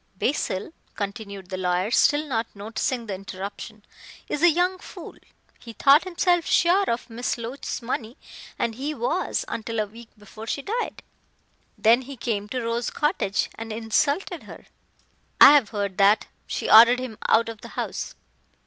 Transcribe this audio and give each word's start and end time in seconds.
"Basil;" 0.17 0.73
continued 0.95 1.51
the 1.51 1.57
lawyer, 1.57 1.91
still 1.91 2.25
not 2.25 2.47
noticing 2.55 3.05
the 3.05 3.13
interruption, 3.13 3.85
"is 4.27 4.41
a 4.41 4.49
young 4.49 4.79
fool. 4.79 5.15
He 5.59 5.73
thought 5.73 6.05
himself 6.05 6.43
sure 6.47 6.89
of 6.89 7.07
Miss 7.07 7.37
Loach's 7.37 7.83
money 7.83 8.17
and 8.57 8.73
he 8.73 8.95
was 8.95 9.45
until 9.47 9.79
a 9.79 9.85
week 9.85 10.09
before 10.17 10.47
she 10.47 10.63
died. 10.63 11.03
Then 11.77 12.01
he 12.01 12.17
came 12.17 12.49
to 12.49 12.63
Rose 12.63 12.89
Cottage 12.89 13.47
and 13.53 13.71
insulted 13.71 14.41
her" 14.49 14.65
"I 15.39 15.53
have 15.53 15.69
heard 15.69 15.99
that. 15.99 16.25
She 16.47 16.67
ordered 16.67 16.97
him 16.97 17.19
out 17.29 17.47
of 17.47 17.61
the 17.61 17.67
house." 17.77 18.15